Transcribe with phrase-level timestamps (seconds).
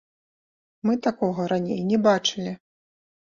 [0.89, 2.57] Мы такога раней не бачылі.